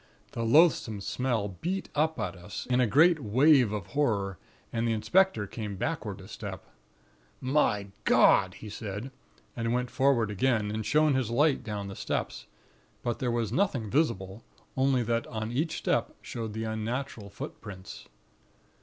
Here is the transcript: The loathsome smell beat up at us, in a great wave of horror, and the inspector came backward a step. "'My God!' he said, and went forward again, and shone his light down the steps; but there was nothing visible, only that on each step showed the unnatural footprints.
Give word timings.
The 0.31 0.41
loathsome 0.43 0.99
smell 0.99 1.47
beat 1.61 1.89
up 1.93 2.19
at 2.19 2.35
us, 2.35 2.65
in 2.71 2.79
a 2.81 2.87
great 2.87 3.19
wave 3.19 3.71
of 3.71 3.85
horror, 3.85 4.39
and 4.73 4.87
the 4.87 4.93
inspector 4.93 5.45
came 5.45 5.75
backward 5.75 6.21
a 6.21 6.27
step. 6.27 6.65
"'My 7.39 7.89
God!' 8.03 8.55
he 8.55 8.67
said, 8.67 9.11
and 9.55 9.73
went 9.73 9.91
forward 9.91 10.31
again, 10.31 10.71
and 10.71 10.83
shone 10.83 11.13
his 11.13 11.29
light 11.29 11.63
down 11.63 11.87
the 11.87 11.95
steps; 11.95 12.47
but 13.03 13.19
there 13.19 13.29
was 13.29 13.51
nothing 13.51 13.91
visible, 13.91 14.43
only 14.75 15.03
that 15.03 15.27
on 15.27 15.51
each 15.51 15.77
step 15.77 16.15
showed 16.23 16.53
the 16.53 16.63
unnatural 16.63 17.29
footprints. 17.29 18.07